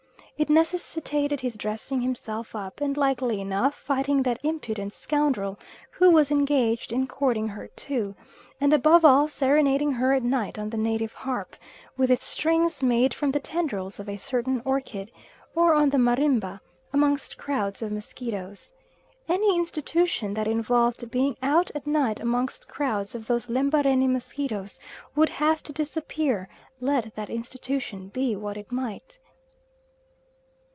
It 0.37 0.49
necessitated 0.49 1.41
his 1.41 1.53
dressing 1.55 2.01
himself 2.01 2.55
up, 2.55 2.81
and 2.81 2.97
likely 2.97 3.39
enough 3.39 3.75
fighting 3.75 4.23
that 4.23 4.39
impudent 4.41 4.91
scoundrel 4.91 5.59
who 5.91 6.09
was 6.09 6.31
engaged 6.31 6.91
in 6.91 7.05
courting 7.05 7.47
her 7.49 7.67
too; 7.67 8.15
and 8.59 8.73
above 8.73 9.05
all 9.05 9.27
serenading 9.27 9.91
her 9.91 10.13
at 10.15 10.23
night 10.23 10.57
on 10.57 10.71
the 10.71 10.77
native 10.77 11.13
harp, 11.13 11.55
with 11.95 12.09
its 12.09 12.25
strings 12.25 12.81
made 12.81 13.13
from 13.13 13.29
the 13.29 13.39
tendrils 13.39 13.99
of 13.99 14.09
a 14.09 14.17
certain 14.17 14.63
orchid, 14.65 15.11
or 15.53 15.75
on 15.75 15.89
the 15.91 15.99
marimba, 15.99 16.59
amongst 16.91 17.37
crowds 17.37 17.83
of 17.83 17.91
mosquitoes. 17.91 18.73
Any 19.29 19.55
institution 19.55 20.33
that 20.33 20.47
involved 20.47 21.11
being 21.11 21.37
out 21.43 21.69
at 21.75 21.85
night 21.85 22.19
amongst 22.19 22.67
crowds 22.67 23.13
of 23.13 23.27
those 23.27 23.47
Lembarene 23.47 24.11
mosquitoes 24.11 24.79
would 25.15 25.29
have 25.29 25.61
to 25.61 25.71
disappear, 25.71 26.49
let 26.79 27.13
that 27.13 27.29
institution 27.29 28.07
be 28.07 28.35
what 28.35 28.57
it 28.57 28.71
might. 28.71 29.19